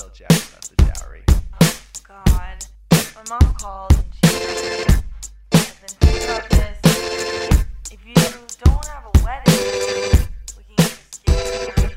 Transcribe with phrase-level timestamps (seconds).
[0.00, 1.22] tell Jack about the dowry.
[1.60, 2.66] Oh, God.
[2.90, 5.04] My mom called and she said,
[5.52, 6.78] I've been thinking about this.
[7.92, 8.14] If you
[8.64, 10.26] don't have a wedding,
[10.56, 11.96] we can just get married.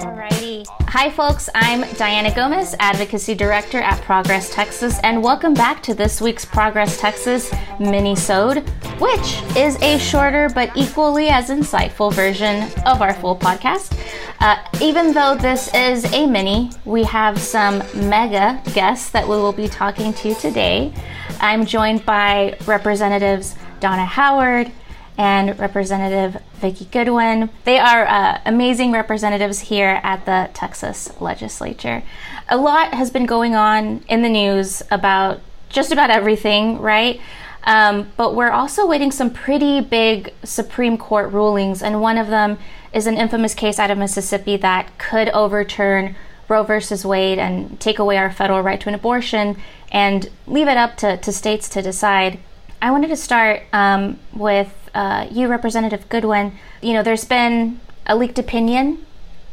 [0.00, 0.66] Alrighty.
[0.88, 1.48] Hi, folks.
[1.54, 6.98] I'm Diana Gomez, Advocacy Director at Progress Texas, and welcome back to this week's Progress
[6.98, 8.68] Texas mini-sode,
[8.98, 13.96] which is a shorter but equally as insightful version of our full podcast.
[14.40, 19.52] Uh, even though this is a mini, we have some mega guests that we will
[19.52, 20.92] be talking to today.
[21.40, 24.70] I'm joined by Representatives Donna Howard,
[25.18, 27.50] and Representative Vicki Goodwin.
[27.64, 32.02] They are uh, amazing representatives here at the Texas legislature.
[32.48, 37.20] A lot has been going on in the news about just about everything, right?
[37.64, 42.58] Um, but we're also waiting some pretty big Supreme Court rulings, and one of them
[42.92, 46.16] is an infamous case out of Mississippi that could overturn
[46.48, 49.56] Roe versus Wade and take away our federal right to an abortion
[49.92, 52.38] and leave it up to, to states to decide.
[52.82, 56.52] I wanted to start um, with uh, you, Representative Goodwin.
[56.82, 59.04] You know, there's been a leaked opinion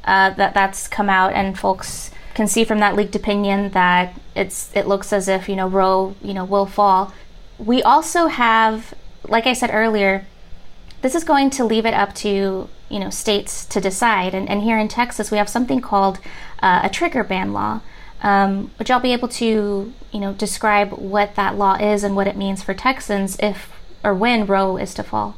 [0.06, 4.72] uh, that that's come out, and folks can see from that leaked opinion that it's
[4.76, 7.14] it looks as if you know Roe you know will fall.
[7.58, 10.26] We also have, like I said earlier,
[11.02, 14.34] this is going to leave it up to you know states to decide.
[14.34, 16.20] And, and here in Texas, we have something called
[16.62, 17.82] uh, a trigger ban law.
[18.22, 22.28] Um, would y'all be able to you know describe what that law is and what
[22.28, 23.72] it means for Texans if
[24.04, 25.38] or when Roe is to fall?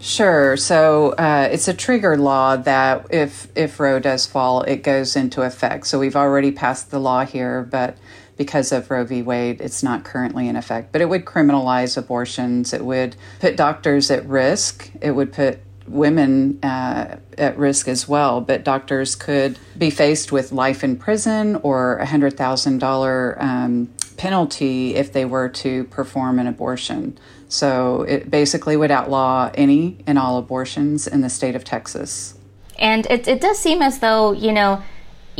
[0.00, 0.56] Sure.
[0.56, 5.42] So uh, it's a trigger law that if if Roe does fall, it goes into
[5.42, 5.86] effect.
[5.86, 7.98] So we've already passed the law here, but
[8.40, 9.20] because of Roe v.
[9.20, 10.92] Wade, it's not currently in effect.
[10.92, 12.72] But it would criminalize abortions.
[12.72, 14.90] It would put doctors at risk.
[15.02, 18.40] It would put women uh, at risk as well.
[18.40, 23.92] But doctors could be faced with life in prison or a hundred thousand dollar um,
[24.16, 27.18] penalty if they were to perform an abortion.
[27.50, 32.38] So it basically would outlaw any and all abortions in the state of Texas.
[32.78, 34.82] And it, it does seem as though, you know,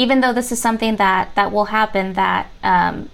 [0.00, 3.10] even though this is something that, that will happen, that um,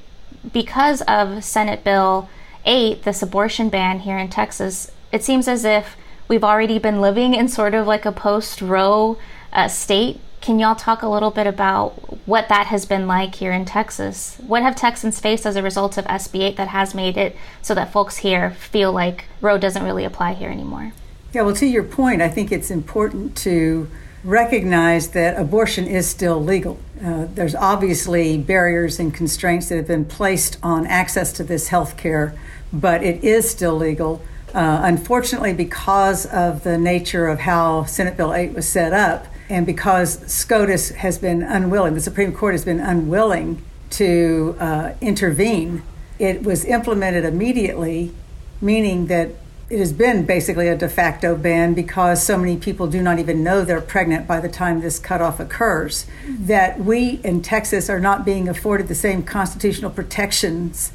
[0.52, 2.28] because of Senate Bill
[2.64, 5.96] 8, this abortion ban here in Texas, it seems as if
[6.28, 9.18] we've already been living in sort of like a post Roe
[9.52, 10.20] uh, state.
[10.40, 11.90] Can y'all talk a little bit about
[12.24, 14.36] what that has been like here in Texas?
[14.46, 17.74] What have Texans faced as a result of SB 8 that has made it so
[17.74, 20.92] that folks here feel like Roe doesn't really apply here anymore?
[21.32, 23.90] Yeah, well, to your point, I think it's important to
[24.24, 26.78] recognize that abortion is still legal.
[27.04, 31.96] Uh, there's obviously barriers and constraints that have been placed on access to this health
[31.96, 32.34] care,
[32.72, 34.22] but it is still legal.
[34.54, 39.66] Uh, unfortunately, because of the nature of how Senate Bill 8 was set up, and
[39.66, 45.82] because SCOTUS has been unwilling, the Supreme Court has been unwilling to uh, intervene,
[46.18, 48.12] it was implemented immediately,
[48.60, 49.30] meaning that
[49.68, 53.42] it has been basically a de facto ban because so many people do not even
[53.42, 56.06] know they're pregnant by the time this cutoff occurs.
[56.28, 60.92] That we in Texas are not being afforded the same constitutional protections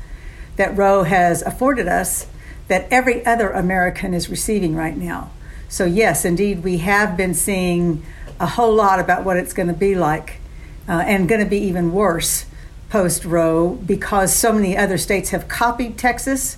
[0.55, 2.27] that Roe has afforded us
[2.69, 5.31] that every other American is receiving right now.
[5.67, 8.05] So, yes, indeed, we have been seeing
[8.39, 10.39] a whole lot about what it's going to be like
[10.87, 12.45] uh, and going to be even worse
[12.89, 16.57] post Roe because so many other states have copied Texas,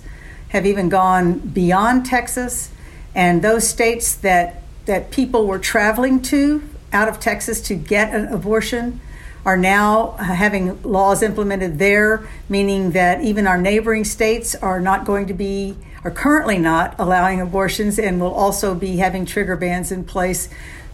[0.54, 2.70] have even gone beyond Texas,
[3.12, 8.32] and those states that that people were traveling to out of Texas to get an
[8.32, 9.00] abortion
[9.44, 15.26] are now having laws implemented there, meaning that even our neighboring states are not going
[15.26, 20.04] to be, are currently not allowing abortions and will also be having trigger bans in
[20.04, 20.48] place,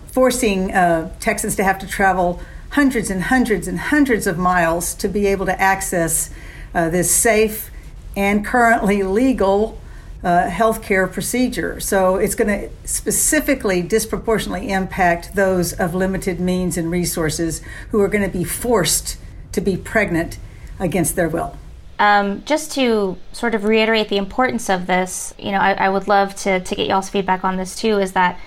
[0.06, 2.40] forcing uh, Texans to have to travel
[2.70, 6.30] hundreds and hundreds and hundreds of miles to be able to access
[6.74, 7.70] uh, this safe
[8.16, 9.78] and currently legal
[10.22, 11.80] uh, healthcare procedure.
[11.80, 18.08] So it's going to specifically disproportionately impact those of limited means and resources who are
[18.08, 19.16] going to be forced
[19.52, 20.38] to be pregnant
[20.78, 21.56] against their will.
[21.98, 26.08] Um, just to sort of reiterate the importance of this, you know, I, I would
[26.08, 27.98] love to, to get y'all's feedback on this too.
[27.98, 28.38] Is that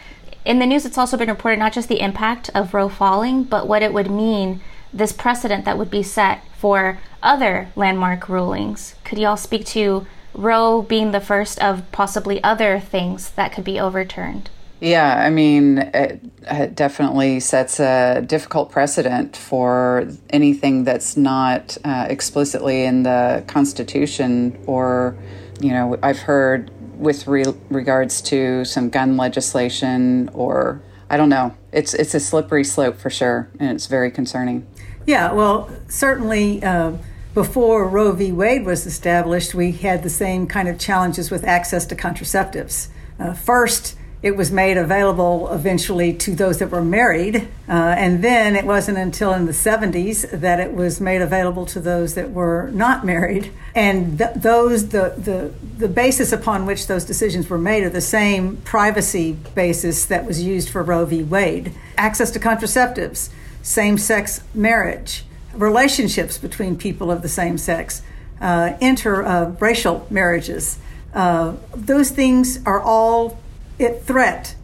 [0.44, 3.68] in the news, it's also been reported not just the impact of Roe falling, but
[3.68, 4.62] what it would mean,
[4.94, 8.96] this precedent that would be set for other landmark rulings.
[9.04, 13.80] Could y'all speak to Roe being the first of possibly other things that could be
[13.80, 14.50] overturned?
[14.80, 22.08] Yeah, I mean, it, it, definitely sets a difficult precedent for anything that's not uh,
[22.10, 25.16] explicitly in the Constitution, or,
[25.62, 26.70] you know, I've heard
[27.00, 31.56] with re- regards to some gun legislation, or I don't know.
[31.72, 34.68] It's it's a slippery slope for sure, and it's very concerning.
[35.06, 36.94] Yeah, well, certainly uh,
[37.34, 38.32] before Roe v.
[38.32, 42.88] Wade was established, we had the same kind of challenges with access to contraceptives.
[43.20, 47.50] Uh, first, it was made available eventually to those that were married.
[47.68, 51.82] Uh, and then it wasn't until in the 70s that it was made available to
[51.82, 53.52] those that were not married.
[53.76, 58.00] And th- those, the, the, the basis upon which those decisions were made are the
[58.00, 61.22] same privacy basis that was used for Roe v.
[61.22, 61.74] Wade.
[61.98, 63.30] Access to contraceptives,
[63.64, 65.24] same sex marriage,
[65.56, 68.04] relationships between people of the same sex,
[68.40, 70.78] uh, interracial marriages.
[71.16, 73.40] Uh, those things are all
[73.80, 74.56] at threat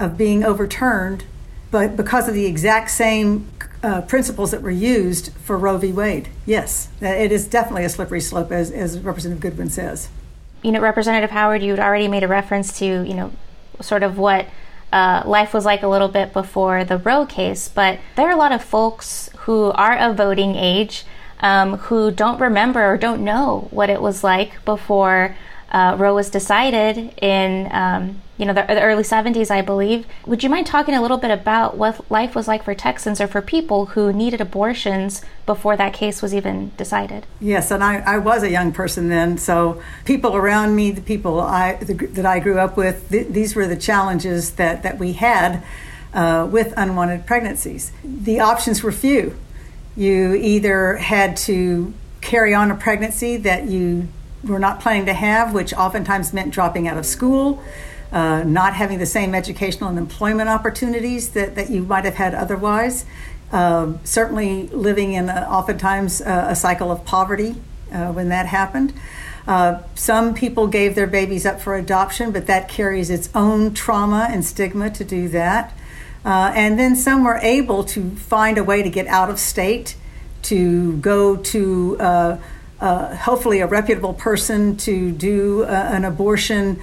[0.00, 1.24] of being overturned,
[1.70, 3.48] but because of the exact same
[3.82, 5.92] uh, principles that were used for Roe v.
[5.92, 6.28] Wade.
[6.46, 10.08] Yes, it is definitely a slippery slope, as, as Representative Goodwin says.
[10.62, 13.32] You know, Representative Howard, you had already made a reference to, you know,
[13.80, 14.46] sort of what
[14.96, 18.36] uh, life was like a little bit before the Roe case, but there are a
[18.36, 21.04] lot of folks who are of voting age
[21.40, 25.36] um, who don't remember or don't know what it was like before
[25.70, 30.06] uh, Roe was decided in um, you know the, the, early 70s, I believe.
[30.26, 33.26] Would you mind talking a little bit about what life was like for Texans or
[33.26, 37.26] for people who needed abortions before that case was even decided?
[37.40, 41.40] Yes, and I, I was a young person then, so people around me, the people
[41.40, 45.14] I, the, that I grew up with, th- these were the challenges that that we
[45.14, 45.64] had
[46.14, 47.92] uh, with unwanted pregnancies.
[48.04, 49.36] The options were few.
[49.96, 54.08] You either had to carry on a pregnancy that you
[54.44, 57.62] were not planning to have, which oftentimes meant dropping out of school,
[58.12, 62.34] uh, not having the same educational and employment opportunities that, that you might have had
[62.34, 63.04] otherwise.
[63.52, 67.54] Uh, certainly, living in a, oftentimes uh, a cycle of poverty
[67.92, 68.92] uh, when that happened.
[69.46, 74.28] Uh, some people gave their babies up for adoption, but that carries its own trauma
[74.30, 75.72] and stigma to do that.
[76.24, 79.94] And then some were able to find a way to get out of state,
[80.42, 82.40] to go to
[82.80, 86.80] uh, hopefully a reputable person to do uh, an abortion.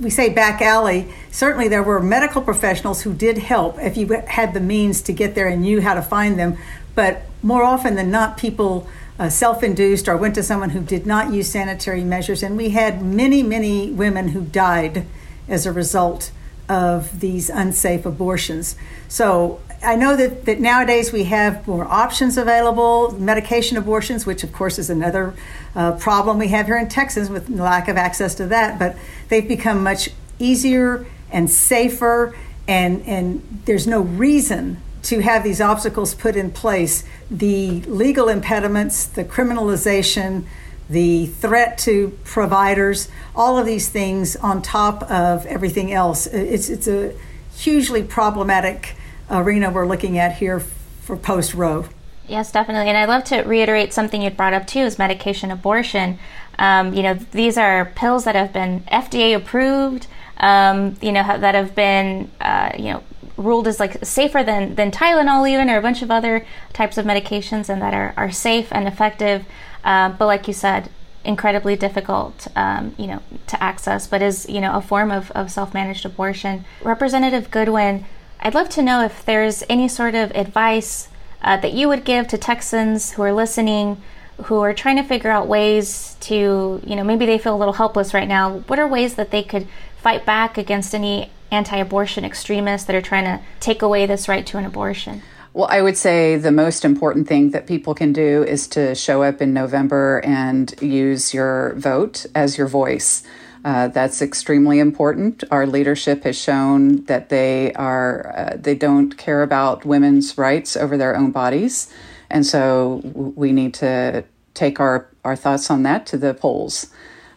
[0.00, 1.12] We say back alley.
[1.30, 5.34] Certainly, there were medical professionals who did help if you had the means to get
[5.34, 6.56] there and knew how to find them.
[6.94, 8.86] But more often than not, people
[9.18, 12.42] uh, self induced or went to someone who did not use sanitary measures.
[12.42, 15.06] And we had many, many women who died
[15.48, 16.30] as a result
[16.68, 18.76] of these unsafe abortions.
[19.08, 24.52] So I know that, that nowadays we have more options available, medication abortions, which of
[24.52, 25.34] course is another
[25.74, 28.96] uh, problem we have here in Texas with lack of access to that, but
[29.28, 32.36] they've become much easier and safer,
[32.68, 37.04] and, and there's no reason to have these obstacles put in place.
[37.30, 40.44] The legal impediments, the criminalization,
[40.88, 46.26] the threat to providers, all of these things on top of everything else.
[46.26, 47.14] It's, it's a
[47.56, 48.94] hugely problematic
[49.32, 51.88] arena we're looking at here for post Roe.
[52.28, 52.88] Yes, definitely.
[52.88, 56.18] And I'd love to reiterate something you brought up too is medication abortion.
[56.58, 60.06] Um, you know, these are pills that have been FDA approved,
[60.36, 63.02] um, you know, that have been, uh, you know,
[63.36, 67.04] ruled as like safer than, than Tylenol even or a bunch of other types of
[67.04, 69.44] medications and that are, are safe and effective.
[69.82, 70.90] Uh, but like you said,
[71.24, 75.50] incredibly difficult, um, you know, to access, but is, you know, a form of, of
[75.50, 76.64] self-managed abortion.
[76.82, 78.04] Representative Goodwin,
[78.44, 81.08] I'd love to know if there's any sort of advice
[81.42, 84.02] uh, that you would give to Texans who are listening,
[84.46, 87.74] who are trying to figure out ways to, you know, maybe they feel a little
[87.74, 88.58] helpless right now.
[88.66, 93.00] What are ways that they could fight back against any anti abortion extremists that are
[93.02, 95.22] trying to take away this right to an abortion?
[95.52, 99.22] Well, I would say the most important thing that people can do is to show
[99.22, 103.22] up in November and use your vote as your voice.
[103.64, 105.44] Uh, that's extremely important.
[105.50, 110.96] Our leadership has shown that they are uh, they don't care about women's rights over
[110.96, 111.92] their own bodies,
[112.28, 116.90] and so we need to take our our thoughts on that to the polls.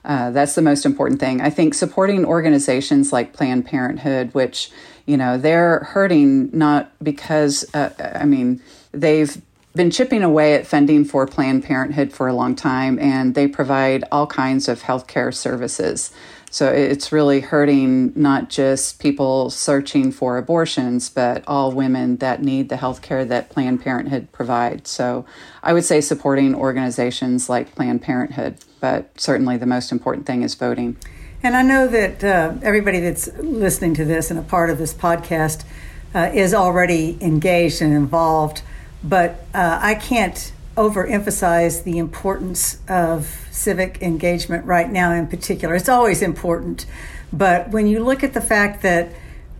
[0.03, 1.41] Uh, that's the most important thing.
[1.41, 4.71] I think supporting organizations like Planned Parenthood, which
[5.05, 9.39] you know they're hurting not because uh, I mean they've
[9.75, 14.03] been chipping away at funding for Planned Parenthood for a long time, and they provide
[14.11, 16.11] all kinds of healthcare services.
[16.49, 22.69] So it's really hurting not just people searching for abortions, but all women that need
[22.69, 24.89] the healthcare that Planned Parenthood provides.
[24.89, 25.25] So
[25.61, 30.55] I would say supporting organizations like Planned Parenthood, but certainly the most important thing is
[30.55, 30.95] voting.
[31.43, 34.93] And I know that uh, everybody that's listening to this and a part of this
[34.93, 35.65] podcast
[36.13, 38.61] uh, is already engaged and involved
[39.07, 45.75] but uh, I can't overemphasize the importance of civic engagement right now in particular.
[45.75, 46.85] It's always important,
[47.31, 49.09] but when you look at the fact that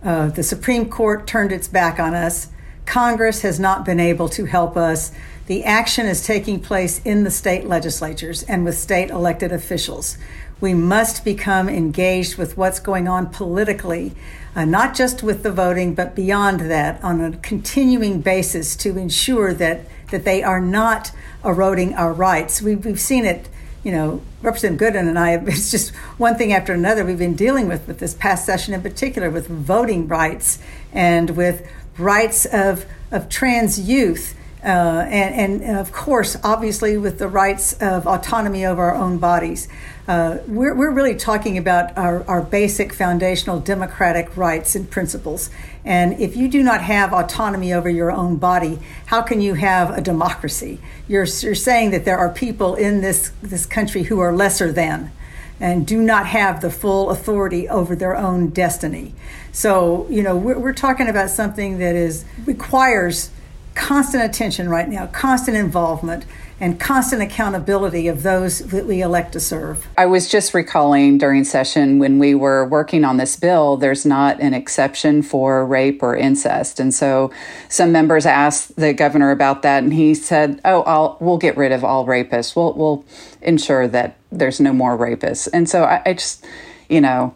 [0.02, 2.48] uh, the Supreme Court turned its back on us,
[2.84, 5.10] Congress has not been able to help us.
[5.46, 10.18] The action is taking place in the state legislatures and with state elected officials.
[10.60, 14.12] We must become engaged with what's going on politically,
[14.54, 19.52] uh, not just with the voting, but beyond that, on a continuing basis to ensure
[19.52, 21.12] that, that they are not
[21.44, 22.62] eroding our rights.
[22.62, 23.50] We've, we've seen it,
[23.84, 27.68] you know, Representative Goodwin and I, it's just one thing after another we've been dealing
[27.68, 30.58] with, with this past session in particular, with voting rights
[30.90, 34.34] and with rights of, of trans youth
[34.66, 39.68] uh, and, and, of course, obviously, with the rights of autonomy over our own bodies.
[40.08, 45.50] Uh, we're, we're really talking about our, our basic foundational democratic rights and principles.
[45.84, 49.96] And if you do not have autonomy over your own body, how can you have
[49.96, 50.80] a democracy?
[51.06, 55.12] You're, you're saying that there are people in this, this country who are lesser than
[55.60, 59.14] and do not have the full authority over their own destiny.
[59.52, 63.30] So, you know, we're, we're talking about something that is requires
[63.76, 66.24] constant attention right now, constant involvement,
[66.58, 69.86] and constant accountability of those that we elect to serve.
[69.98, 74.40] I was just recalling during session when we were working on this bill, there's not
[74.40, 76.80] an exception for rape or incest.
[76.80, 77.30] And so
[77.68, 81.72] some members asked the governor about that, and he said, Oh, I'll, we'll get rid
[81.72, 82.56] of all rapists.
[82.56, 83.04] We'll, we'll
[83.42, 85.48] ensure that there's no more rapists.
[85.52, 86.46] And so I, I just,
[86.88, 87.34] you know,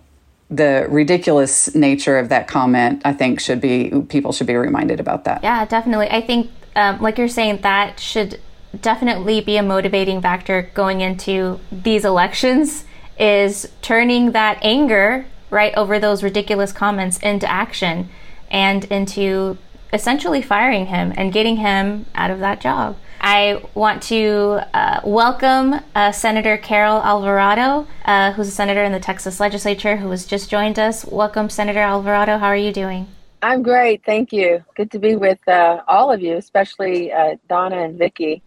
[0.51, 5.25] the ridiculous nature of that comment, I think, should be people should be reminded about
[5.25, 5.43] that.
[5.45, 6.11] Yeah, definitely.
[6.11, 8.41] I think, um, like you're saying, that should
[8.81, 12.85] definitely be a motivating factor going into these elections.
[13.19, 18.09] Is turning that anger right over those ridiculous comments into action
[18.51, 19.59] and into
[19.93, 22.97] essentially firing him and getting him out of that job.
[23.21, 29.01] I want to uh, welcome uh, Senator Carol Alvarado, uh, who's a senator in the
[29.01, 31.05] Texas legislature who has just joined us.
[31.05, 32.39] Welcome, Senator Alvarado.
[32.39, 33.09] How are you doing?
[33.43, 34.03] I'm great.
[34.07, 34.65] Thank you.
[34.75, 38.43] Good to be with uh, all of you, especially uh, Donna and Vicki.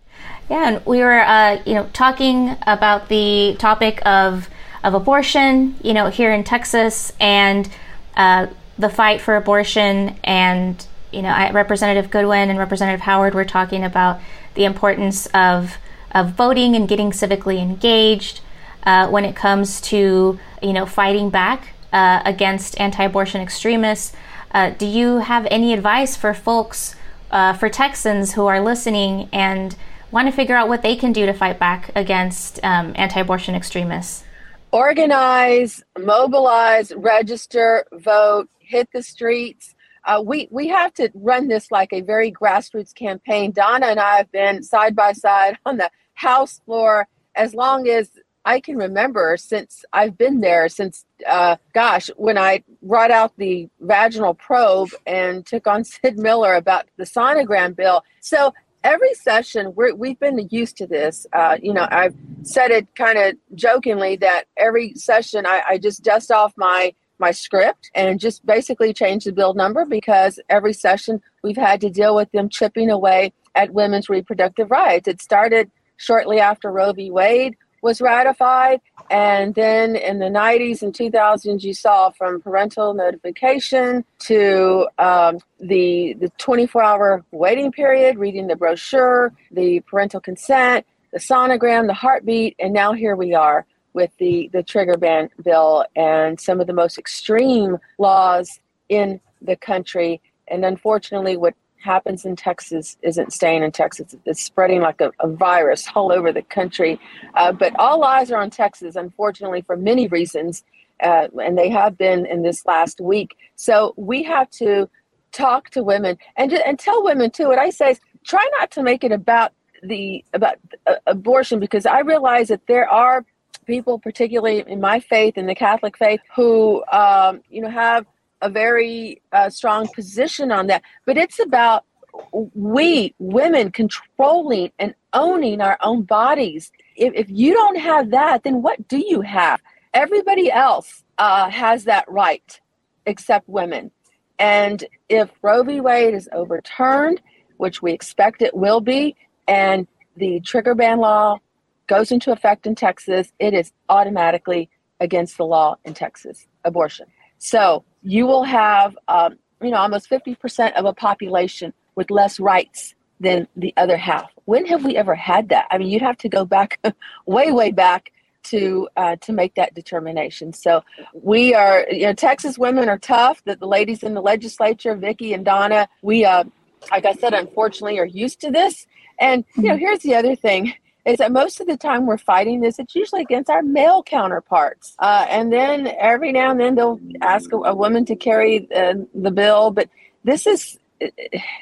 [0.50, 4.50] Yeah, and we were, uh, you know, talking about the topic of
[4.84, 7.70] of abortion, you know, here in Texas, and
[8.16, 13.84] the fight for abortion and you know, I, Representative Goodwin and Representative Howard were talking
[13.84, 14.20] about
[14.56, 15.78] the importance of
[16.12, 18.42] of voting and getting civically engaged
[18.84, 24.14] uh, when it comes to you know fighting back uh, against anti-abortion extremists.
[24.52, 26.96] Uh, do you have any advice for folks,
[27.32, 29.76] uh, for Texans who are listening and
[30.12, 34.24] want to figure out what they can do to fight back against um, anti-abortion extremists?
[34.72, 39.74] Organize, mobilize, register, vote, hit the streets
[40.06, 43.52] uh, we we have to run this like a very grassroots campaign.
[43.52, 48.12] Donna and I have been side by side on the House floor as long as
[48.46, 50.68] I can remember since I've been there.
[50.70, 56.54] Since uh, gosh, when I brought out the vaginal probe and took on Sid Miller
[56.56, 58.04] about the sonogram bill.
[58.20, 61.26] So every session we have been used to this.
[61.34, 66.04] Uh, you know, I've said it kind of jokingly that every session I, I just
[66.04, 66.94] dust off my
[67.24, 71.90] my script and just basically change the bill number because every session we've had to
[71.90, 75.08] deal with them chipping away at women's reproductive rights.
[75.08, 77.12] It started shortly after Roe v.
[77.12, 84.06] Wade was ratified, and then in the 90s and 2000s, you saw from parental notification
[84.20, 91.88] to um, the the 24-hour waiting period, reading the brochure, the parental consent, the sonogram,
[91.88, 96.60] the heartbeat, and now here we are with the, the trigger ban bill and some
[96.60, 98.60] of the most extreme laws
[98.90, 100.22] in the country.
[100.48, 104.16] And unfortunately, what happens in Texas isn't staying in Texas.
[104.26, 107.00] It's spreading like a, a virus all over the country.
[107.36, 110.64] Uh, but all eyes are on Texas, unfortunately, for many reasons.
[111.02, 113.36] Uh, and they have been in this last week.
[113.56, 114.90] So we have to
[115.34, 117.48] talk to women and, and tell women too.
[117.48, 120.56] What I say is try not to make it about the about
[120.88, 123.26] uh, abortion because I realize that there are
[123.66, 128.06] people, particularly in my faith, in the Catholic faith, who um, you know have
[128.42, 130.84] a very uh, strong position on that.
[131.06, 131.86] But it's about
[132.32, 136.72] we women controlling and owning our own bodies.
[136.96, 139.62] If, if you don't have that, then what do you have?
[139.94, 142.60] Everybody else uh, has that right
[143.06, 143.92] except women.
[144.40, 145.82] And if Roe v.
[145.82, 147.22] Wade is overturned,
[147.58, 149.16] which we expect it will be,
[149.48, 151.40] and the trigger ban law
[151.88, 157.08] goes into effect in Texas, it is automatically against the law in Texas, abortion.
[157.40, 162.96] So you will have, um, you know, almost 50% of a population with less rights
[163.20, 164.32] than the other half.
[164.46, 165.68] When have we ever had that?
[165.72, 166.80] I mean, you'd have to go back
[167.26, 168.12] way, way back
[168.44, 170.52] to uh, to make that determination.
[170.52, 173.42] So we are, you know, Texas women are tough.
[173.46, 176.44] That the ladies in the legislature, Vicki and Donna, we uh,
[176.92, 178.86] like I said, unfortunately, are used to this.
[179.20, 180.74] And you know, here's the other thing:
[181.06, 184.96] is that most of the time we're fighting this, it's usually against our male counterparts.
[185.00, 188.94] Uh, and then every now and then they'll ask a, a woman to carry uh,
[189.14, 189.72] the bill.
[189.72, 189.90] But
[190.24, 190.80] this is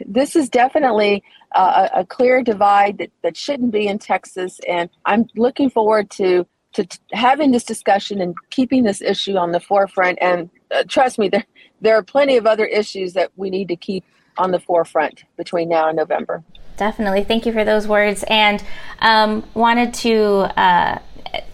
[0.06, 1.24] this is definitely
[1.56, 4.60] uh, a clear divide that, that shouldn't be in Texas.
[4.68, 9.52] And I'm looking forward to to t- having this discussion and keeping this issue on
[9.52, 10.18] the forefront.
[10.22, 11.46] And uh, trust me, there
[11.82, 14.06] there are plenty of other issues that we need to keep
[14.38, 16.44] on the forefront between now and November.
[16.78, 17.24] Definitely.
[17.24, 18.24] Thank you for those words.
[18.28, 18.64] And
[19.00, 21.00] um, wanted to uh,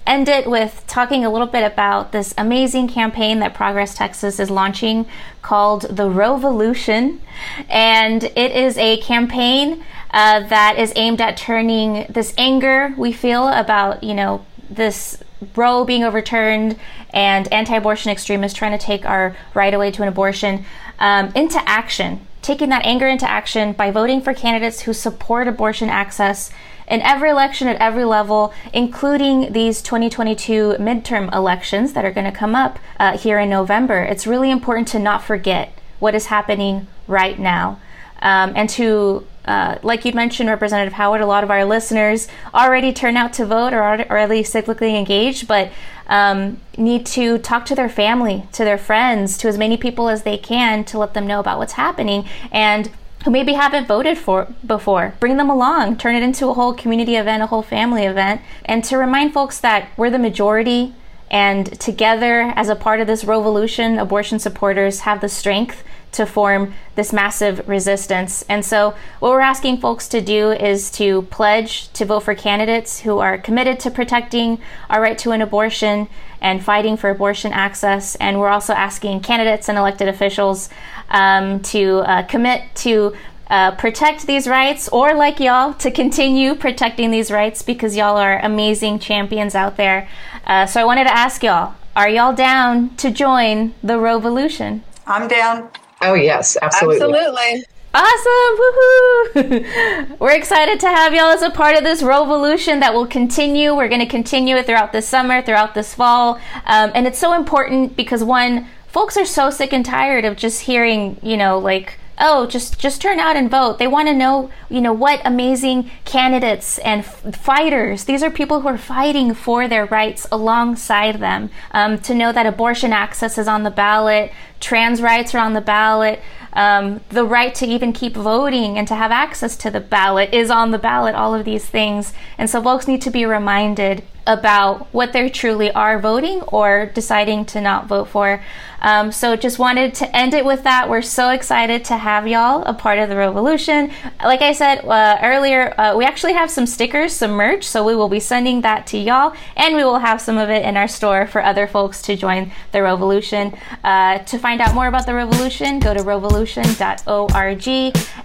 [0.06, 4.50] end it with talking a little bit about this amazing campaign that Progress Texas is
[4.50, 5.06] launching
[5.42, 7.22] called the Revolution.
[7.70, 13.48] And it is a campaign uh, that is aimed at turning this anger we feel
[13.50, 15.22] about, you know, this
[15.56, 16.80] Roe being overturned
[17.12, 20.66] and anti abortion extremists trying to take our right away to an abortion
[21.00, 25.90] um, into action taking that anger into action by voting for candidates who support abortion
[25.90, 26.50] access
[26.88, 32.32] in every election at every level, including these 2022 midterm elections that are going to
[32.32, 34.02] come up uh, here in November.
[34.02, 37.82] It's really important to not forget what is happening right now
[38.22, 42.92] um, and to uh, like you mentioned, Representative Howard, a lot of our listeners already
[42.92, 45.72] turn out to vote or are already cyclically engaged, but
[46.08, 50.24] um, need to talk to their family, to their friends, to as many people as
[50.24, 52.92] they can to let them know about what's happening and
[53.24, 55.14] who maybe haven't voted for before.
[55.20, 58.84] Bring them along, turn it into a whole community event, a whole family event, and
[58.86, 60.94] to remind folks that we're the majority
[61.30, 65.84] and together as a part of this revolution, abortion supporters have the strength
[66.14, 68.44] to form this massive resistance.
[68.50, 73.02] And so, what we're asking folks to do is to pledge to vote for candidates
[73.02, 74.60] who are committed to protecting
[74.90, 76.08] our right to an abortion
[76.42, 78.16] and fighting for abortion access.
[78.16, 80.70] And we're also asking candidates and elected officials
[81.10, 83.16] um, to uh, commit to
[83.50, 88.40] uh, protect these rights, or like y'all, to continue protecting these rights because y'all are
[88.40, 90.10] amazing champions out there.
[90.46, 94.84] Uh, so I wanted to ask y'all are y'all down to join the revolution?
[95.08, 95.72] I'm down.
[96.02, 97.18] Oh, yes, absolutely.
[97.18, 97.66] Absolutely.
[97.94, 98.58] Awesome!
[98.60, 100.20] Woohoo!
[100.20, 103.76] We're excited to have y'all as a part of this revolution that will continue.
[103.76, 106.36] We're going to continue it throughout this summer, throughout this fall.
[106.66, 110.62] Um, and it's so important because, one, folks are so sick and tired of just
[110.62, 113.80] hearing, you know, like, oh just just turn out and vote.
[113.80, 118.62] They want to know you know what amazing candidates and f- fighters these are people
[118.62, 121.50] who are fighting for their rights alongside them.
[121.72, 125.62] Um, to know that abortion access is on the ballot trans rights are on the
[125.62, 126.20] ballot
[126.58, 130.50] um, the right to even keep voting and to have access to the ballot is
[130.50, 132.14] on the ballot all of these things.
[132.38, 137.46] And so folks need to be reminded about what they truly are voting or deciding
[137.46, 138.42] to not vote for.
[138.82, 140.90] Um, so just wanted to end it with that.
[140.90, 143.92] We're so excited to have y'all a part of the revolution.
[144.24, 147.96] Like I said uh, earlier, uh, we actually have some stickers, some merch, so we
[147.96, 150.88] will be sending that to y'all, and we will have some of it in our
[150.88, 153.58] store for other folks to join the revolution.
[153.84, 157.68] Uh, to find out more about the revolution, go to revolution.org.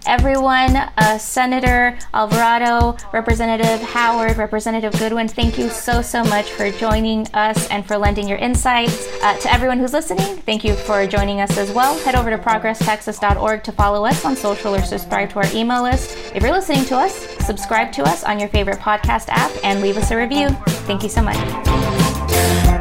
[0.07, 6.71] Everyone, uh, Senator Alvarado, Representative Howard, Representative Goodwin, thank you so so, so much for
[6.71, 9.09] joining us and for lending your insights.
[9.23, 11.99] Uh, to everyone who's listening, thank you for joining us as well.
[12.01, 16.17] Head over to progresstexas.org to follow us on social or subscribe to our email list.
[16.35, 19.97] If you're listening to us, subscribe to us on your favorite podcast app and leave
[19.97, 20.49] us a review.
[20.87, 22.72] Thank you so much.